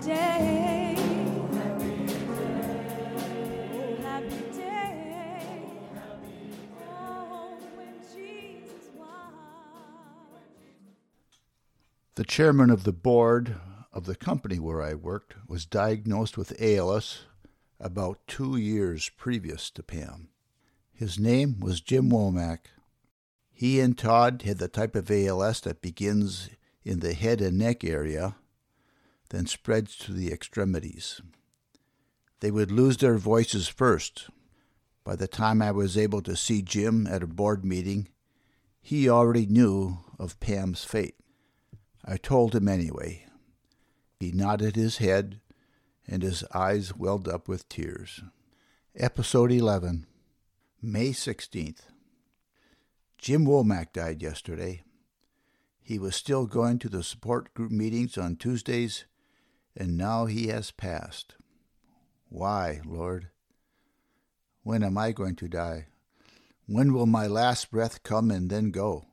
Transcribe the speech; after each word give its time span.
The 0.00 0.94
chairman 12.24 12.70
of 12.70 12.84
the 12.84 12.92
board 12.92 13.56
of 13.92 14.06
the 14.06 14.14
company 14.14 14.60
where 14.60 14.82
I 14.82 14.94
worked 14.94 15.34
was 15.48 15.66
diagnosed 15.66 16.38
with 16.38 16.62
ALS 16.62 17.24
about 17.80 18.20
two 18.28 18.56
years 18.56 19.08
previous 19.08 19.68
to 19.70 19.82
Pam. 19.82 20.28
His 20.92 21.18
name 21.18 21.58
was 21.58 21.80
Jim 21.80 22.10
Womack. 22.10 22.66
He 23.52 23.80
and 23.80 23.98
Todd 23.98 24.42
had 24.42 24.58
the 24.58 24.68
type 24.68 24.94
of 24.94 25.10
ALS 25.10 25.60
that 25.62 25.82
begins 25.82 26.50
in 26.84 27.00
the 27.00 27.14
head 27.14 27.40
and 27.40 27.58
neck 27.58 27.82
area 27.82 28.36
then 29.30 29.46
spreads 29.46 29.96
to 29.96 30.12
the 30.12 30.32
extremities. 30.32 31.20
They 32.40 32.50
would 32.50 32.70
lose 32.70 32.96
their 32.96 33.18
voices 33.18 33.68
first. 33.68 34.28
By 35.04 35.16
the 35.16 35.28
time 35.28 35.60
I 35.60 35.72
was 35.72 35.98
able 35.98 36.22
to 36.22 36.36
see 36.36 36.62
Jim 36.62 37.06
at 37.06 37.22
a 37.22 37.26
board 37.26 37.64
meeting, 37.64 38.08
he 38.80 39.08
already 39.08 39.46
knew 39.46 39.98
of 40.18 40.38
Pam's 40.40 40.84
fate. 40.84 41.16
I 42.04 42.16
told 42.16 42.54
him 42.54 42.68
anyway. 42.68 43.26
He 44.18 44.32
nodded 44.32 44.76
his 44.76 44.98
head, 44.98 45.40
and 46.06 46.22
his 46.22 46.42
eyes 46.54 46.96
welled 46.96 47.28
up 47.28 47.48
with 47.48 47.68
tears. 47.68 48.22
Episode 48.96 49.52
11, 49.52 50.06
May 50.80 51.10
16th. 51.10 51.82
Jim 53.18 53.44
Womack 53.44 53.92
died 53.92 54.22
yesterday. 54.22 54.82
He 55.82 55.98
was 55.98 56.16
still 56.16 56.46
going 56.46 56.78
to 56.80 56.88
the 56.88 57.02
support 57.02 57.52
group 57.54 57.70
meetings 57.70 58.16
on 58.16 58.36
Tuesdays, 58.36 59.04
and 59.76 59.96
now 59.96 60.26
he 60.26 60.48
has 60.48 60.70
passed. 60.70 61.34
Why, 62.28 62.80
Lord? 62.84 63.28
When 64.62 64.82
am 64.82 64.98
I 64.98 65.12
going 65.12 65.36
to 65.36 65.48
die? 65.48 65.86
When 66.66 66.92
will 66.92 67.06
my 67.06 67.26
last 67.26 67.70
breath 67.70 68.02
come 68.02 68.30
and 68.30 68.50
then 68.50 68.70
go? 68.70 69.06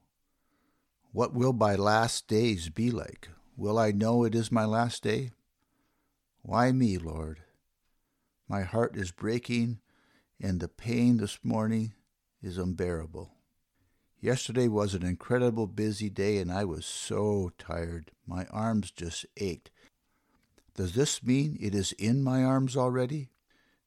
What 1.13 1.33
will 1.33 1.53
my 1.53 1.75
last 1.75 2.27
days 2.27 2.69
be 2.69 2.91
like? 2.91 3.29
Will 3.55 3.79
I 3.79 3.91
know 3.91 4.25
it 4.25 4.35
is 4.35 4.51
my 4.51 4.65
last 4.65 5.01
day? 5.01 5.31
Why 6.41 6.73
me, 6.73 6.97
Lord? 6.97 7.39
My 8.49 8.63
heart 8.63 8.97
is 8.97 9.11
breaking, 9.11 9.79
and 10.41 10.59
the 10.59 10.67
pain 10.67 11.17
this 11.17 11.39
morning 11.41 11.93
is 12.41 12.57
unbearable. 12.57 13.31
Yesterday 14.19 14.67
was 14.67 14.93
an 14.93 15.05
incredible 15.05 15.67
busy 15.67 16.09
day, 16.09 16.37
and 16.37 16.51
I 16.51 16.65
was 16.65 16.85
so 16.85 17.51
tired. 17.57 18.11
My 18.27 18.45
arms 18.51 18.91
just 18.91 19.25
ached. 19.37 19.71
Does 20.75 20.93
this 20.93 21.23
mean 21.23 21.57
it 21.59 21.73
is 21.73 21.93
in 21.93 22.21
my 22.21 22.43
arms 22.43 22.75
already? 22.75 23.29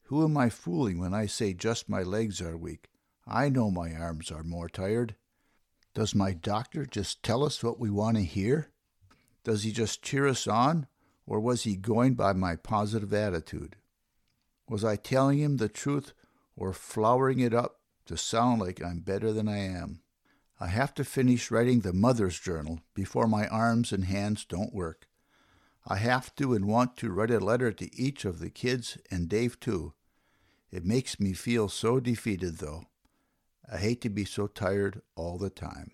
Who 0.04 0.24
am 0.24 0.38
I 0.38 0.48
fooling 0.48 0.98
when 0.98 1.12
I 1.12 1.26
say 1.26 1.52
just 1.52 1.88
my 1.88 2.02
legs 2.02 2.40
are 2.40 2.56
weak? 2.56 2.88
I 3.26 3.50
know 3.50 3.70
my 3.70 3.92
arms 3.92 4.30
are 4.30 4.42
more 4.42 4.70
tired. 4.70 5.14
Does 5.92 6.14
my 6.14 6.32
doctor 6.32 6.86
just 6.86 7.22
tell 7.22 7.44
us 7.44 7.62
what 7.62 7.78
we 7.78 7.90
want 7.90 8.16
to 8.16 8.22
hear? 8.22 8.70
Does 9.44 9.64
he 9.64 9.72
just 9.72 10.02
cheer 10.02 10.26
us 10.26 10.46
on, 10.46 10.86
or 11.26 11.40
was 11.40 11.64
he 11.64 11.76
going 11.76 12.14
by 12.14 12.32
my 12.32 12.56
positive 12.56 13.12
attitude? 13.12 13.76
Was 14.66 14.82
I 14.82 14.96
telling 14.96 15.38
him 15.38 15.58
the 15.58 15.68
truth 15.68 16.14
or 16.56 16.72
flowering 16.72 17.40
it 17.40 17.52
up 17.52 17.80
to 18.06 18.16
sound 18.16 18.60
like 18.60 18.82
I'm 18.82 19.00
better 19.00 19.32
than 19.32 19.48
I 19.48 19.58
am? 19.58 20.00
I 20.58 20.68
have 20.68 20.94
to 20.94 21.04
finish 21.04 21.50
writing 21.50 21.80
the 21.80 21.92
mother's 21.92 22.38
journal 22.38 22.80
before 22.94 23.26
my 23.26 23.46
arms 23.48 23.92
and 23.92 24.06
hands 24.06 24.46
don't 24.46 24.74
work. 24.74 25.07
I 25.86 25.96
have 25.96 26.34
to 26.36 26.54
and 26.54 26.66
want 26.66 26.96
to 26.98 27.10
write 27.10 27.30
a 27.30 27.40
letter 27.40 27.72
to 27.72 27.94
each 27.94 28.24
of 28.24 28.38
the 28.38 28.50
kids 28.50 28.98
and 29.10 29.28
Dave 29.28 29.58
too. 29.60 29.94
It 30.70 30.84
makes 30.84 31.18
me 31.18 31.32
feel 31.32 31.68
so 31.68 31.98
defeated, 31.98 32.58
though. 32.58 32.84
I 33.70 33.78
hate 33.78 34.00
to 34.02 34.10
be 34.10 34.24
so 34.24 34.46
tired 34.46 35.02
all 35.14 35.38
the 35.38 35.50
time. 35.50 35.92